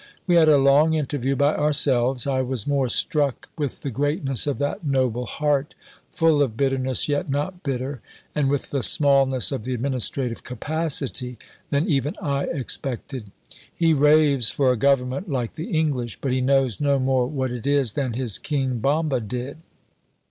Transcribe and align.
We 0.25 0.33
had 0.33 0.47
a 0.49 0.57
long 0.57 0.95
interview 0.95 1.35
by 1.35 1.55
ourselves. 1.55 2.25
I 2.25 2.41
was 2.41 2.65
more 2.65 2.89
struck 2.89 3.49
with 3.55 3.83
the 3.83 3.91
greatness 3.91 4.47
of 4.47 4.57
that 4.57 4.83
noble 4.83 5.27
heart 5.27 5.75
full 6.11 6.41
of 6.41 6.57
bitterness, 6.57 7.07
yet 7.07 7.29
not 7.29 7.61
bitter 7.61 8.01
and 8.33 8.49
with 8.49 8.71
the 8.71 8.81
smallness 8.81 9.51
of 9.51 9.63
the 9.63 9.75
administrative 9.75 10.43
capacity, 10.43 11.37
than 11.69 11.87
even 11.87 12.15
I 12.19 12.45
expected. 12.45 13.31
He 13.75 13.93
raves 13.93 14.49
for 14.49 14.71
a 14.71 14.75
Government 14.75 15.29
"like 15.29 15.53
the 15.53 15.69
English." 15.69 16.17
But 16.19 16.31
he 16.31 16.41
knows 16.41 16.81
no 16.81 16.97
more 16.97 17.27
what 17.27 17.51
it 17.51 17.67
is 17.67 17.93
than 17.93 18.13
his 18.13 18.39
King 18.39 18.79
Bomba 18.79 19.19
did. 19.19 19.57